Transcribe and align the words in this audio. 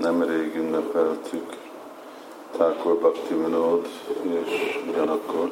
nemrég 0.00 0.54
ünnepeltük 0.56 1.56
Thakur 2.52 2.98
Bhakti 2.98 3.34
Vinod, 3.34 3.88
és 4.22 4.80
ugyanakkor 4.88 5.50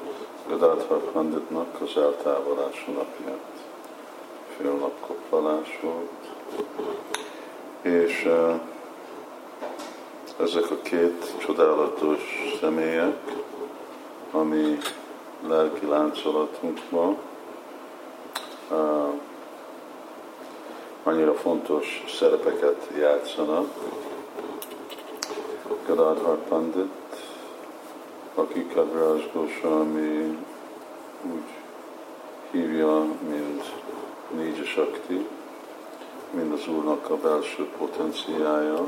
Gadadhar 0.49 1.01
Panditnak 1.13 1.81
az 1.81 1.97
eltávolása 1.97 2.91
napját. 2.91 3.65
Fél 4.57 4.71
napkoplalás 4.73 5.81
volt. 5.83 6.11
És 7.83 8.29
ezek 10.41 10.71
a 10.71 10.81
két 10.83 11.35
csodálatos 11.39 12.57
személyek, 12.61 13.33
ami 14.31 14.79
lelki 15.49 15.87
láncolatunkban 15.87 17.19
annyira 21.03 21.35
fontos 21.35 22.05
szerepeket 22.19 22.89
játszanak. 22.99 23.69
Gadadhar 25.87 26.37
Pandit, 26.37 26.91
aki 28.35 28.67
Kadraj 28.75 29.31
Goswami 29.33 30.39
úgy 31.23 31.49
hívja, 32.51 33.05
mint 33.29 33.73
Nija 34.31 34.65
Shakti, 34.65 35.27
mind 36.31 36.53
az 36.53 36.69
Úrnak 36.69 37.11
a 37.11 37.17
belső 37.17 37.69
potenciája, 37.79 38.85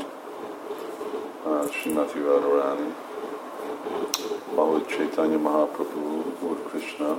Srimati 1.70 2.18
Radharani, 2.18 2.94
ahogy 4.54 4.86
Chaitanya 4.86 5.38
Mahaprabhu 5.38 6.22
Úr 6.40 6.62
Krishna 6.68 7.18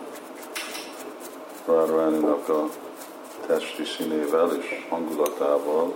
Radharani-nak 1.65 2.49
a 2.49 2.69
testi 3.45 3.83
színével 3.83 4.55
és 4.55 4.85
hangulatával, 4.89 5.93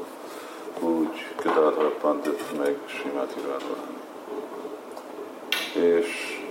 úgy 0.80 1.26
Gadadhar 1.44 1.98
Pandit 2.02 2.58
meg 2.58 2.78
Srimati 2.86 3.40
Radharani. 3.40 3.98
És 5.74 6.42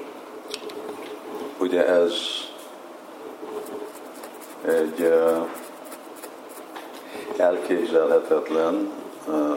ugye 1.58 1.86
ez 1.86 2.12
egy 4.64 5.00
uh, 5.00 5.46
elképzelhetetlen, 7.36 8.90
uh, 9.28 9.56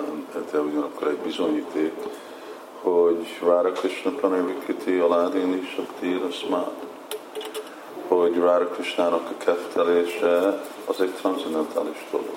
de 0.51 0.59
ugyanakkor 0.59 1.07
egy 1.07 1.17
bizonyíték, 1.17 1.93
hogy 2.81 3.39
Rára 3.45 3.71
Krishna 3.71 4.11
Pranarvikiti 4.11 4.97
Aládini 4.97 5.67
Shakti 5.73 6.17
Rasmát, 6.17 6.71
hogy 8.07 8.37
Rára 8.37 8.67
Krishnának 8.67 9.29
a 9.29 9.43
keftelése 9.43 10.61
az 10.85 11.01
egy 11.01 11.11
transzendentális 11.11 12.07
dolog. 12.11 12.35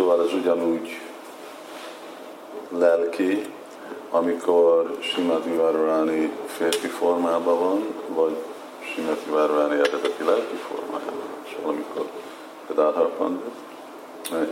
Szóval 0.00 0.22
ez 0.24 0.32
ugyanúgy 0.32 1.00
lelki, 2.68 3.42
amikor 4.10 4.96
Simati 5.00 5.50
Várváni 5.50 6.32
férfi 6.46 6.86
formában 6.86 7.58
van, 7.58 7.86
vagy 8.06 8.36
Simati 8.94 9.30
Várváni 9.30 9.72
eredeti 9.72 10.24
lelki 10.24 10.54
formájában. 10.54 11.28
Szóval 11.52 11.70
amikor 11.72 12.10
Gadadhar 12.66 13.16
Pandit, 13.16 13.54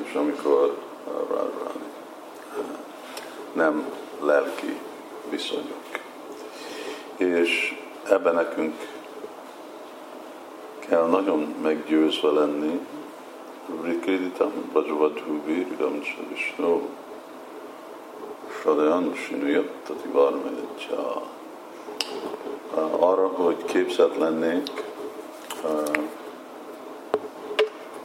és 0.04 0.14
amikor 0.14 0.76
Várváni. 1.04 1.86
Nem 3.52 3.92
lelki 4.20 4.80
viszonyok. 5.30 5.84
És 7.16 7.80
ebben 8.08 8.34
nekünk 8.34 8.74
kell 10.78 11.06
nagyon 11.06 11.54
meggyőzve 11.62 12.30
lenni, 12.30 12.80
Rikéditam, 13.82 14.52
Bajavadhubi, 14.72 15.66
Ridam 15.68 16.00
Vishnu, 16.28 16.80
Sadayan 18.62 19.14
Sinuyaptati 19.14 20.08
Varmedicsa. 20.12 21.22
Arra, 22.98 23.26
hogy 23.26 23.64
képzett 23.64 24.16
lennénk, 24.16 24.70
uh, 25.64 26.02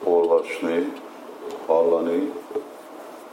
olvasni, 0.03 0.93
hallani 1.65 2.31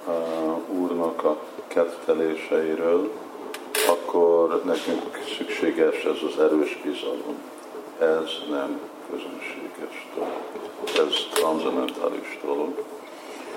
uh, 0.07 0.79
Úrnak 0.81 1.25
a 1.25 1.37
ketteléseiről, 1.67 3.11
akkor 3.89 4.63
nekünk 4.65 5.19
szükséges 5.37 6.05
ez 6.05 6.19
az 6.33 6.39
erős 6.39 6.81
bizalom. 6.85 7.39
Ez 7.99 8.31
nem 8.51 8.81
közönséges 9.11 10.09
dolog. 10.15 11.09
Ez 11.09 11.15
transzendentális 11.31 12.39
dolog. 12.45 12.85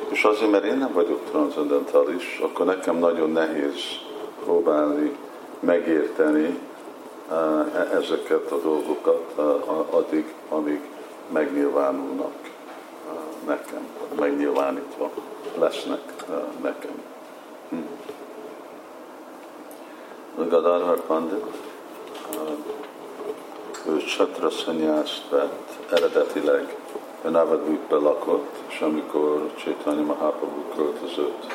És 0.09 0.23
azért, 0.23 0.51
mert 0.51 0.63
én 0.63 0.77
nem 0.77 0.93
vagyok 0.93 1.29
transzendentális, 1.29 2.39
akkor 2.43 2.65
nekem 2.65 2.97
nagyon 2.97 3.31
nehéz 3.31 3.81
próbálni 4.43 5.15
megérteni 5.59 6.59
uh, 7.29 7.93
ezeket 7.93 8.51
a 8.51 8.59
dolgokat 8.59 9.33
uh, 9.35 9.95
addig, 9.95 10.33
amíg 10.49 10.79
megnyilvánulnak 11.31 12.33
uh, 13.07 13.47
nekem, 13.47 13.87
megnyilvánítva 14.19 15.11
lesznek 15.57 16.13
nekem. 16.61 17.01
Hm. 17.69 17.77
Gadadhar 20.49 20.99
Pandit, 20.99 21.45
ő 23.87 23.97
Csatra 23.97 24.49
szanyászt 24.49 25.29
vett 25.29 25.91
eredetileg 25.91 26.75
Navadvipbe 27.29 27.95
lakott, 27.95 28.55
és 28.67 28.79
amikor 28.79 29.51
Chaitanya 29.57 30.01
Mahaprabhu 30.01 30.61
költözött 30.75 31.53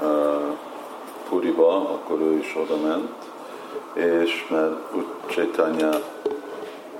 uh, 0.00 0.56
Puriba, 1.28 1.76
akkor 1.76 2.20
ő 2.20 2.38
is 2.38 2.56
oda 2.56 2.76
ment, 2.76 3.12
és 3.92 4.46
mert 4.50 4.74
Chaitanya 5.26 5.90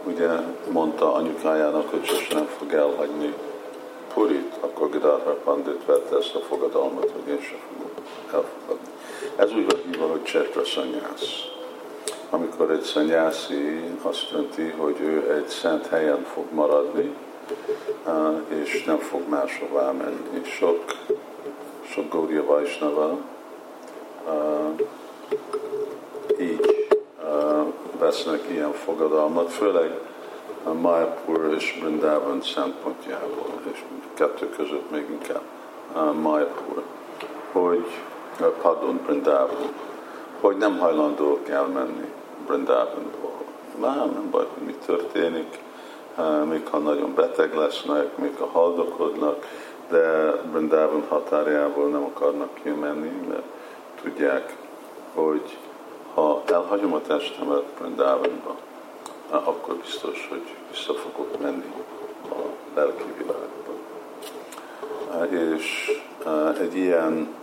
ugye 0.04 0.28
mondta 0.70 1.14
anyukájának, 1.14 1.90
hogy 1.90 2.04
sosem 2.04 2.36
nem 2.38 2.46
fog 2.58 2.72
elhagyni 2.72 3.34
Purit, 4.14 4.54
akkor 4.60 4.90
Gadadhar 4.90 5.42
Pandit 5.44 5.84
vette 5.86 6.16
ezt 6.16 6.34
a 6.34 6.40
fogadalmat, 6.40 7.10
hogy 7.10 7.32
én 7.32 7.40
sem 7.40 7.58
fogok 7.68 7.90
elfogadni. 8.32 8.88
Ez 9.36 9.52
úgy 9.52 9.66
van 9.66 9.80
hívva, 9.84 10.06
hogy 10.06 10.22
Csetra 10.22 10.64
szanyász. 10.64 11.56
Amikor 12.30 12.70
egy 12.70 12.80
szanyászi 12.82 13.80
azt 14.02 14.30
jelenti, 14.30 14.68
hogy 14.68 15.00
ő 15.00 15.34
egy 15.34 15.48
szent 15.48 15.86
helyen 15.86 16.24
fog 16.24 16.44
maradni, 16.52 17.14
és 18.48 18.84
nem 18.84 18.98
fog 18.98 19.28
máshová 19.28 19.90
menni. 19.90 20.44
Sok, 20.44 20.84
sok 21.90 22.12
Gaudiya 22.12 22.44
Vaisnava 22.44 23.18
így 26.40 26.88
vesznek 27.98 28.40
ilyen 28.50 28.72
fogadalmat, 28.72 29.52
főleg 29.52 29.90
a 30.64 30.72
Mayapur 30.72 31.54
és 31.56 31.78
Brindavan 31.80 32.42
szempontjából, 32.42 33.46
és 33.72 33.84
kettő 34.14 34.48
között 34.48 34.90
még 34.90 35.06
inkább 35.10 35.42
Mayapur, 36.22 36.82
hogy 37.52 37.86
Padon 38.62 39.00
Brindavan, 39.06 39.72
hogy 40.40 40.56
nem 40.56 40.78
hajlandók 40.78 41.48
elmenni 41.48 42.12
Brindavanból. 42.46 43.42
Már 43.80 43.96
nem 43.96 44.30
baj, 44.30 44.46
hogy 44.54 44.66
mi 44.66 44.74
történik, 44.86 45.58
még 46.44 46.66
ha 46.66 46.78
nagyon 46.78 47.14
beteg 47.14 47.54
lesznek, 47.54 48.16
még 48.16 48.36
ha 48.38 48.46
haldokodnak, 48.46 49.46
de 49.88 50.32
Brindavan 50.52 51.04
határjából 51.08 51.88
nem 51.88 52.02
akarnak 52.02 52.54
kimenni, 52.62 53.26
mert 53.28 53.42
tudják, 54.02 54.56
hogy 55.14 55.56
ha 56.14 56.42
elhagyom 56.46 56.94
a 56.94 57.00
testemet 57.00 57.64
Brindavanba, 57.78 58.56
akkor 59.30 59.74
biztos, 59.74 60.26
hogy 60.30 60.42
vissza 60.70 60.94
fogok 60.94 61.40
menni 61.40 61.72
a 62.30 62.34
lelki 62.74 63.12
világba. 63.16 63.72
És 65.28 65.90
egy 66.60 66.76
ilyen 66.76 67.34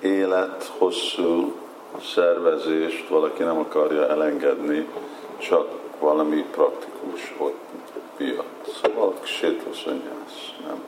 élet, 0.00 0.72
hosszú 0.78 1.52
szervezést 2.00 3.08
valaki 3.08 3.42
nem 3.42 3.58
akarja 3.58 4.08
elengedni, 4.08 4.88
csak 5.38 5.68
valami 6.00 6.44
praktikus 6.50 7.34
ott 7.38 7.64
miatt. 8.16 8.80
Szóval 8.82 9.14
sétaszonyász, 9.22 10.54
nem, 10.66 10.82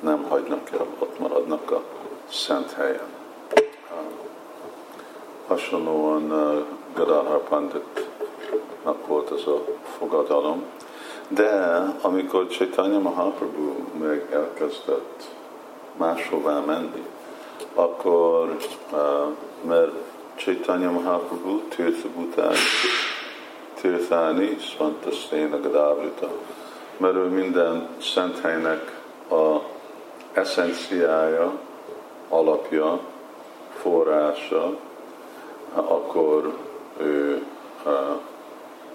nem 0.00 0.22
hagynak 0.28 0.70
el, 0.72 0.86
ott 0.98 1.18
maradnak 1.18 1.70
a 1.70 1.82
szent 2.28 2.72
helyen. 2.72 3.20
Hasonlóan 5.46 6.30
uh, 6.30 6.64
Gadadhar 6.94 7.42
Panditnak 7.48 9.06
volt 9.06 9.30
ez 9.30 9.46
a 9.46 9.64
fogadalom, 9.98 10.64
de 11.28 11.50
amikor 12.00 12.46
Chaitanya 12.46 12.98
Mahaprabhu 12.98 13.72
meg 13.98 14.26
elkezdett 14.32 15.28
máshová 15.96 16.60
menni, 16.60 17.06
akkor, 17.74 18.56
uh, 18.92 18.98
mert 19.62 19.92
Chaitanya 20.44 20.90
Mahaprabhu 20.90 21.68
Tirtha 21.68 22.08
Bhután 22.08 22.54
Tirthani 23.80 24.56
Svantaszténa 24.58 25.60
Gadavrita, 25.60 26.30
mert 26.96 27.14
ő 27.14 27.24
minden 27.24 27.88
szent 28.00 28.40
helynek 28.40 29.00
a 29.30 29.58
eszenciája, 30.32 31.58
alapja 32.28 33.00
forrása, 33.72 34.76
akkor 35.74 36.56
ő 36.96 37.46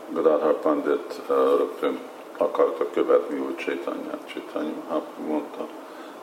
Gadadhar 0.10 0.60
Pandit 0.60 1.22
rögtön 1.58 2.00
akarta 2.38 2.90
követni 2.92 3.40
úgy 3.40 3.56
Csaitanyát. 3.56 4.32
Csaitanya 4.34 5.02
mondta, 5.28 5.68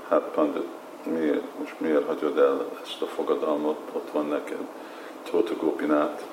hát 0.09 0.23
Pandit, 0.23 0.69
miért, 1.03 1.59
most 1.59 1.81
miért 1.81 2.07
hagyod 2.07 2.39
el 2.39 2.67
ezt 2.83 3.03
a 3.03 3.07
fogadalmat, 3.07 3.77
ott 3.93 4.11
van 4.13 4.27
neked 4.27 4.67
Tóta 5.35 5.57
Gopinát, 5.57 6.27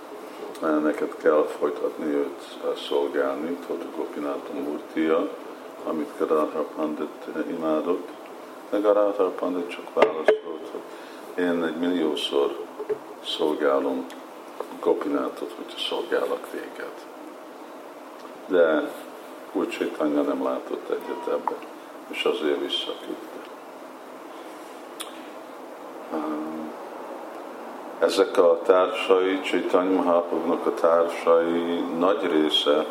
neked 0.83 1.15
kell 1.17 1.47
folytatni 1.59 2.05
őt 2.05 2.57
szolgálni, 2.87 3.57
Tóta 3.67 3.85
Gopinát 3.95 4.49
a 4.49 4.59
Murtia, 4.59 5.29
amit 5.83 6.17
Gadadhar 6.17 6.67
Pandit 6.75 7.27
imádott, 7.49 8.07
de 8.69 8.79
Gadadhar 8.79 9.31
Pandit 9.31 9.69
csak 9.69 9.93
válaszolt, 9.93 10.71
hogy 10.71 11.43
én 11.43 11.63
egy 11.63 11.75
milliószor 11.75 12.65
szolgálom 13.25 14.05
Gopinátot, 14.79 15.53
hogyha 15.57 15.77
szolgálok 15.77 16.47
téged. 16.51 16.93
De 18.47 18.91
úgy 19.51 19.69
Csaitanya 19.69 20.21
nem 20.21 20.43
látott 20.43 20.89
egyet 20.89 21.27
ebbe, 21.27 21.55
és 22.07 22.23
azért 22.23 22.59
visszaküldte. 22.59 23.41
Ezek 28.01 28.37
a 28.37 28.59
társai, 28.63 29.41
Csaitanya 29.41 30.01
Mahaprabhunak 30.01 30.65
a 30.65 30.73
társai 30.73 31.79
nagy 31.97 32.31
része 32.31 32.85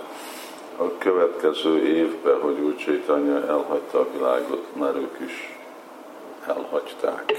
a 0.76 0.98
következő 0.98 1.86
évben, 1.86 2.40
hogy 2.40 2.58
úgy 2.58 2.76
Csaitanya 2.76 3.46
elhagyta 3.46 3.98
a 3.98 4.06
világot, 4.12 4.66
mert 4.76 4.96
ők 4.96 5.16
is 5.26 5.58
elhagyták. 6.46 7.32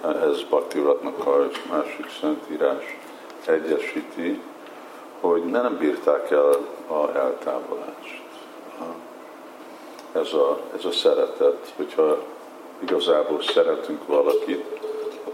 Ez 0.00 0.42
Bhakti 0.42 0.78
Ratnakar 0.78 1.50
másik 1.70 2.06
szentírás 2.20 2.98
egyesíti, 3.44 4.40
hogy 5.20 5.44
nem 5.44 5.76
bírták 5.76 6.30
el 6.30 6.56
a 6.86 7.16
eltávolást. 7.16 8.22
Ez 10.12 10.32
a, 10.32 10.60
ez 10.76 10.84
a 10.84 10.92
szeretet, 10.92 11.72
hogyha 11.76 12.18
igazából 12.78 13.42
szeretünk 13.42 14.06
valakit, 14.06 14.80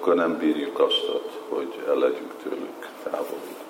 akkor 0.09 0.21
nem 0.21 0.39
bírjuk 0.39 0.79
azt, 0.79 1.11
hogy 1.49 1.85
el 1.87 1.95
legyünk 1.95 2.35
tőlük 2.43 2.89
távolodva. 3.03 3.67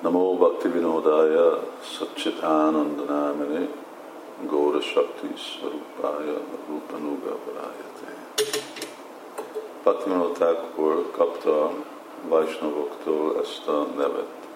Namo 0.00 0.34
Bhakti 0.34 0.68
Vinodaya 0.68 1.62
Satchitanandanamini 1.80 3.68
Gaura 4.46 4.80
Shakti 4.80 5.26
Svarupaya 5.36 6.40
Rupanuga 6.68 7.36
Varayate. 7.44 8.12
Bhakti 9.82 10.10
Thakur 10.32 11.10
kapta 11.10 11.70
Vajsnavoktól 12.28 13.40
ezt 13.40 13.66
a 13.66 13.86
nevet, 13.96 14.48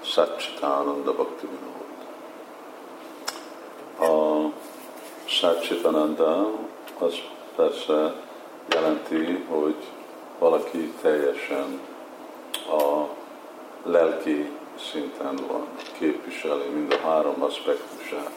Satchitananda 0.00 1.12
Bhakti 1.12 1.46
Vinod. 1.46 1.90
A 4.10 4.52
Satchitananda 5.24 6.50
az 6.98 7.14
persze 7.56 8.28
jelenti, 8.74 9.44
hogy 9.48 9.76
valaki 10.38 10.92
teljesen 11.02 11.80
a 12.68 13.06
lelki 13.82 14.50
szinten 14.92 15.38
van, 15.48 15.66
képviseli 15.98 16.68
mind 16.68 16.92
a 16.92 17.08
három 17.08 17.42
aspektusát 17.42 18.30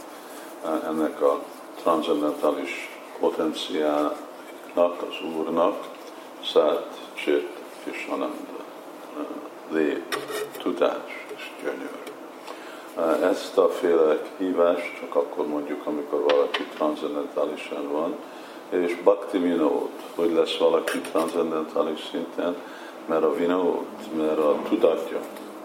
ennek 0.88 1.22
a 1.22 1.44
transzendentális 1.82 2.90
potenciálnak, 3.20 4.16
az 5.10 5.36
Úrnak, 5.38 5.90
Szát, 6.44 7.00
Csit 7.14 7.50
és 7.84 8.08
Ananda, 8.12 8.64
lép, 9.72 10.18
tudás 10.62 11.26
és 11.36 11.52
gyönyör. 11.64 12.02
Ezt 13.32 13.58
a 13.58 13.70
féle 13.70 14.22
hívást 14.38 15.00
csak 15.00 15.16
akkor 15.16 15.48
mondjuk, 15.48 15.86
amikor 15.86 16.24
valaki 16.24 16.64
transzendentálisan 16.76 17.92
van, 17.92 18.16
és 18.82 18.96
bhakti 19.04 19.38
vinót, 19.38 19.92
hogy 20.16 20.32
lesz 20.32 20.58
valaki 20.58 21.00
transzendentális 21.00 22.00
szinten, 22.12 22.56
mert 23.06 23.24
a 23.24 23.34
vinót, 23.34 24.16
mert 24.18 24.38
a 24.38 24.58
tudatja 24.70 25.20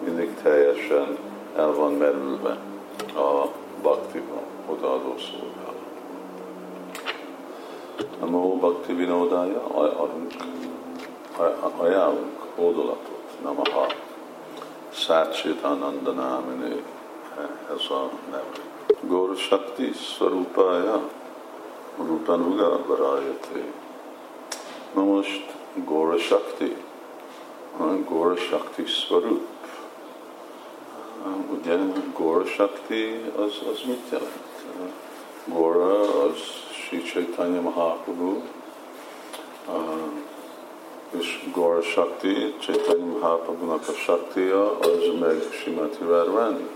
mindig 0.05 0.35
teljesen 0.43 1.19
el 1.57 1.73
van 1.73 1.93
merülve 1.93 2.59
a 3.15 3.47
bhaktiban, 3.83 4.43
odaadó 4.67 5.15
szolgálat. 5.19 5.77
Namo 8.21 8.57
bhakti 8.57 8.93
vinódája, 8.93 9.63
ajánlunk 11.77 12.47
ódolatot, 12.57 13.39
namaha, 13.43 13.87
Sácsit 14.91 15.63
Anandanáminé, 15.63 16.83
ez 17.71 17.91
a 17.91 18.11
neve. 18.31 18.45
Góra 19.01 19.35
Shakti 19.35 19.93
Rupanuga 21.99 22.87
Varayate. 22.87 23.63
Na 24.95 25.03
most 25.03 25.43
Gora 25.85 26.19
Shakti, 26.19 26.77
Gora 28.09 28.37
Shakti 28.37 28.87
Svarup. 28.87 29.47
Ugye 31.53 31.77
Gora 32.19 32.45
Shakti 32.45 33.33
az, 33.37 33.53
az 33.73 33.83
mit 33.87 34.03
jelent? 34.11 34.47
Gora 35.45 36.23
az 36.25 36.39
Sri 36.73 37.03
Chaitanya 37.03 37.61
Mahaprabhu, 37.61 38.43
és 41.11 41.45
Gora 41.53 41.83
Shakti, 41.83 42.55
Chaitanya 42.59 43.05
Mahaprabhu-nak 43.05 43.89
a 43.89 43.93
Shaktiya, 43.93 44.79
az 44.79 45.19
meg 45.21 45.43
Simati 45.51 46.05
Radharani. 46.05 46.69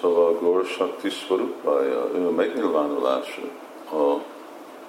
Szóval 0.00 0.32
Gora 0.32 0.64
Shakti 0.64 1.10
Svarupája, 1.10 2.08
ő 2.14 2.18
megnyilvánulása 2.18 3.42
a 3.90 4.32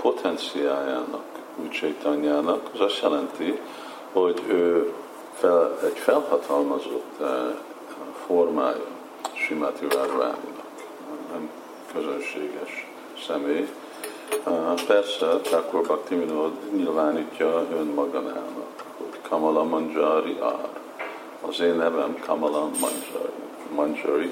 potenciájának, 0.05 1.25
úgy 1.55 1.69
Csaitanyának, 1.69 2.69
az 2.73 2.79
azt 2.79 3.01
jelenti, 3.01 3.59
hogy 4.11 4.41
ő 4.47 4.93
fel, 5.33 5.77
egy 5.83 5.97
felhatalmazott 5.97 7.21
eh, 7.21 7.27
formája 8.25 8.85
Simati 9.33 9.85
Várváninak, 9.85 10.69
nem 11.31 11.49
közönséges 11.93 12.87
személy. 13.27 13.69
Eh, 14.29 14.85
persze, 14.87 15.25
Thakur 15.25 15.81
Bhakti 15.81 16.15
Vinod 16.15 16.51
nyilvánítja 16.75 17.65
önmagának, 17.71 18.83
hogy 18.97 19.21
Kamala 19.29 19.63
Manjari 19.63 20.37
ár. 20.41 20.69
Az 21.41 21.59
én 21.59 21.75
nevem 21.75 22.19
Kamala 22.25 22.69
Manjari. 22.79 23.33
Manjari 23.75 24.31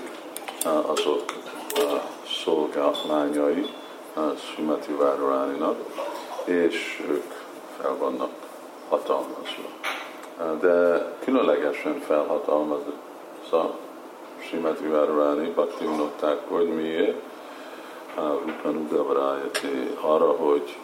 eh, 0.65 0.89
azok 0.89 1.33
szolgálmányai, 4.13 4.37
Srimati 4.37 4.91
Vároráninak, 4.91 5.77
és 6.45 7.03
ők 7.09 7.31
fel 7.81 7.95
vannak 7.97 8.31
hatalmazva. 8.89 9.69
De 10.59 11.05
különlegesen 11.23 11.99
felhatalmazza 11.99 13.75
Srimati 14.39 14.87
Vároráni 14.87 15.49
Bhakti 15.49 15.85
Vinották, 15.85 16.37
hogy 16.47 16.67
miért? 16.67 17.21
Rupan 18.15 18.75
Ugavarayati 18.75 19.97
arra, 20.01 20.31
hogy 20.31 20.77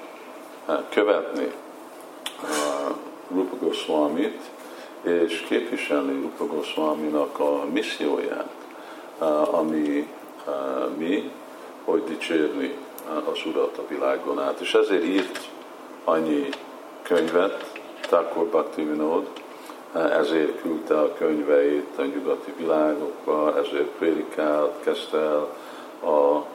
követni 0.90 1.52
Rupa 3.32 3.56
Goswamit, 3.66 4.42
és 5.02 5.46
képviselni 5.48 6.22
Rupa 6.22 6.46
Goswaminak 6.56 7.40
a 7.40 7.66
misszióját, 7.72 8.52
ami 9.52 10.14
mi, 10.98 11.32
hogy 11.86 12.04
dicsérni 12.04 12.76
az 13.32 13.40
Urat 13.46 13.78
a 13.78 13.88
világon 13.88 14.40
át. 14.40 14.60
És 14.60 14.74
ezért 14.74 15.04
írt 15.04 15.50
annyi 16.04 16.50
könyvet, 17.02 17.72
Thakur 18.02 18.46
Bhakti 18.46 18.84
Vinod, 18.84 19.28
ezért 19.94 20.62
küldte 20.62 21.00
a 21.00 21.14
könyveit 21.14 21.98
a 21.98 22.02
nyugati 22.02 22.54
világokba, 22.58 23.58
ezért 23.58 23.88
prédikált, 23.98 24.84
kezdte 24.84 25.18
el 25.18 25.48
a, 26.04 26.08
a 26.08 26.46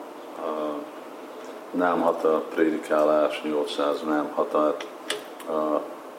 námhata 1.71 2.43
prédikálás, 2.53 3.41
800 3.43 4.01
námhatát 4.01 4.87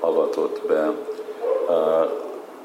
avatott 0.00 0.62
be, 0.66 0.92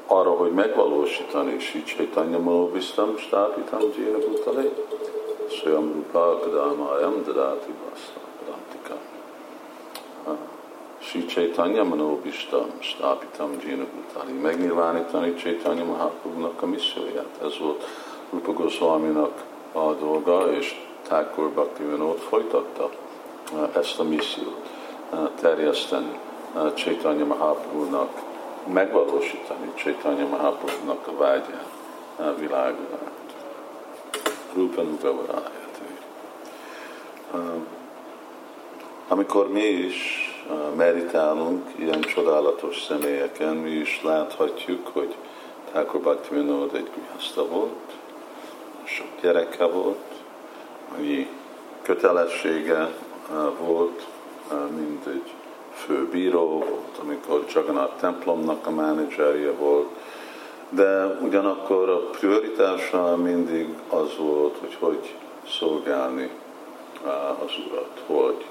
arra, 0.06 0.30
hogy 0.30 0.50
megvalósítani 0.50 1.58
Sri 1.58 1.82
Chaitanya 1.82 2.38
Manobistam 2.38 3.16
Stápitam 3.16 3.80
Jena 3.96 4.18
Bhutale, 4.18 4.62
Swayam 5.52 5.92
Rupa 5.92 6.38
Kadamayam 6.40 7.24
Dadati 7.24 7.72
Vasa 7.80 8.20
Kadantika. 8.38 8.96
Sri 11.00 11.26
Chaitanya 11.26 11.84
Manobistam 11.84 12.70
Stápitam 12.80 13.50
Jena 13.64 13.84
Bhutale. 13.84 14.32
Megnyilvánítani 14.42 15.34
Chaitanya 15.34 15.84
Mahaprabhu-nak 15.84 16.62
a 16.62 16.66
misszióját. 16.66 17.38
Ez 17.44 17.58
volt 17.58 17.84
Rupa 18.30 18.52
Goswami-nak 18.52 19.44
a 19.72 19.92
dolga, 19.92 20.52
és 20.52 20.80
Thakur 21.02 21.50
Bhakti 21.50 21.82
Vinod 21.82 22.18
folytatta 22.18 22.90
ezt 23.74 23.98
a 23.98 24.02
missziót 24.02 24.68
terjeszteni 25.40 26.18
Chaitanya 26.74 27.24
Mahaprabhu-nak 27.24 28.22
megvalósítani 28.72 29.72
Chaitanya 29.74 30.26
Mahaprabhu-nak 30.26 31.06
a 31.06 31.16
vágyát, 31.16 31.70
a 32.18 32.22
világát. 34.54 34.74
Rupa 34.76 34.82
Nugavarayati. 34.82 35.50
Amikor 39.08 39.52
mi 39.52 39.64
is 39.64 40.20
meditálunk 40.76 41.70
ilyen 41.76 42.00
csodálatos 42.00 42.82
személyeken, 42.82 43.56
mi 43.56 43.70
is 43.70 44.00
láthatjuk, 44.02 44.86
hogy 44.92 45.14
Thakur 45.70 46.00
Bhaktivinoda 46.00 46.76
egy 46.76 46.90
grihaszta 46.94 47.46
volt, 47.46 47.92
sok 48.84 49.06
gyereke 49.20 49.66
volt, 49.66 50.04
annyi 50.98 51.28
kötelessége 51.82 52.88
volt, 53.58 54.06
mint 54.76 55.06
egy 55.06 55.32
főbíró 55.74 56.48
volt, 56.48 56.98
amikor 57.02 57.44
Jagannath 57.54 58.00
templomnak 58.00 58.66
a 58.66 58.70
menedzserje 58.70 59.52
volt, 59.52 59.88
de 60.74 61.06
ugyanakkor 61.06 61.88
a 61.88 61.98
prioritása 61.98 63.16
mindig 63.16 63.68
az 63.88 64.16
volt, 64.18 64.56
hogy 64.60 64.76
hogy 64.80 65.14
szolgálni 65.48 66.30
az 67.44 67.50
Urat, 67.68 68.02
hogy 68.06 68.44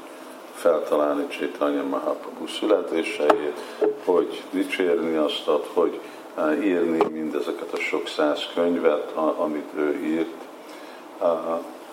feltalálni 0.53 1.27
Chaitanya 1.27 1.83
Mahaprabhu 1.83 2.47
születéseit, 2.47 3.59
hogy 4.05 4.43
dicsérni 4.51 5.15
azt, 5.15 5.49
hogy 5.73 5.99
írni 6.63 7.03
mindezeket 7.11 7.73
a 7.73 7.79
sok 7.79 8.07
száz 8.07 8.47
könyvet, 8.53 9.11
amit 9.37 9.69
ő 9.75 9.99
írt. 10.03 10.33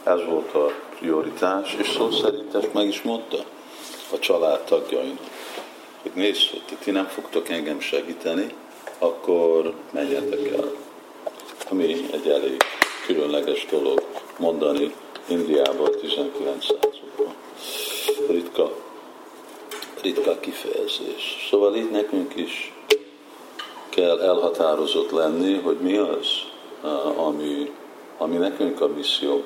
Ez 0.03 0.25
volt 0.25 0.55
a 0.55 0.71
prioritás, 0.99 1.75
és 1.75 1.89
szó 1.89 2.11
szerint 2.11 2.55
ezt 2.55 2.73
meg 2.73 2.87
is 2.87 3.03
mondta 3.03 3.37
a 4.13 4.19
családtagjainak, 4.19 5.19
hogy 6.03 6.13
nézd, 6.15 6.51
hogy 6.51 6.79
ti 6.79 6.91
nem 6.91 7.07
fogtok 7.07 7.49
engem 7.49 7.81
segíteni, 7.81 8.55
akkor 8.99 9.75
menjetek 9.91 10.47
el. 10.47 10.71
Ami 11.71 12.09
egy 12.13 12.29
elég 12.29 12.63
különleges 13.07 13.67
dolog 13.71 14.03
mondani 14.39 14.95
Indiában 15.27 15.91
19 16.01 16.65
században. 16.65 17.35
Ritka, 18.29 18.71
ritka 20.03 20.41
kifejezés. 20.41 21.47
Szóval 21.51 21.77
így 21.77 21.91
nekünk 21.91 22.37
is 22.37 22.73
kell 23.89 24.21
elhatározott 24.21 25.11
lenni, 25.11 25.55
hogy 25.55 25.77
mi 25.77 25.97
az, 25.97 26.27
ami, 27.17 27.73
ami 28.19 28.37
nekünk 28.37 28.81
a 28.81 28.89
misszió. 28.89 29.45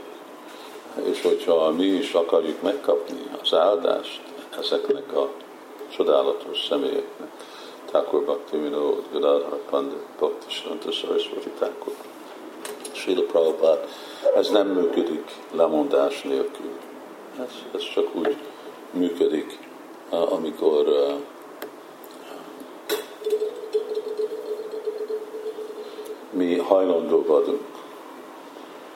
És 1.11 1.23
hogyha 1.23 1.71
mi 1.71 1.85
is 1.85 2.13
akarjuk 2.13 2.63
megkapni 2.63 3.21
az 3.43 3.55
áldást 3.55 4.21
ezeknek 4.59 5.17
a 5.17 5.29
csodálatos 5.97 6.65
személyeknek, 6.69 7.31
Thakur 7.93 8.25
Bhakti 8.25 8.57
Vinod, 8.57 9.05
Gadadhar 9.13 9.59
Pandit, 9.71 9.99
Bhakti 10.19 10.49
Santa 10.49 10.91
Saraswati 10.91 11.51
Thakur, 11.59 11.93
Srila 12.93 13.23
Prabhupada, 13.23 13.85
ez 14.37 14.51
nem 14.51 14.67
működik 14.67 15.25
lemondás 15.51 16.23
nélkül. 16.23 16.71
Ez, 17.39 17.51
ez 17.75 17.83
csak 17.95 18.15
úgy 18.15 18.37
működik, 18.91 19.59
amikor 20.09 20.85
mi 26.31 26.59
hajlandó 26.59 27.25
vagyunk 27.27 27.67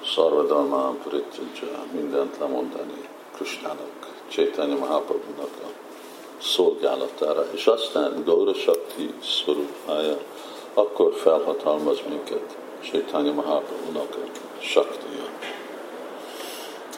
szarvadalmán, 0.05 0.99
prityaja, 1.03 1.85
mindent 1.93 2.38
lemondani 2.38 3.09
Kristának, 3.35 4.15
Csétanya 4.29 4.76
Mahaprabhunak 4.76 5.50
a 5.62 5.86
szolgálatára, 6.43 7.47
és 7.52 7.66
aztán 7.66 8.23
Gaura 8.25 8.55
Shakti 8.55 9.14
szorúpája, 9.23 10.19
akkor 10.75 11.14
felhatalmaz 11.14 11.99
minket 12.09 12.57
Csétanya 12.90 13.33
Mahaprabhunak 13.33 14.14
a 14.14 14.62
Shaktiya. 14.62 15.28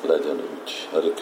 Legyen 0.06 0.36
úgy. 0.36 0.88
Hare. 0.92 1.12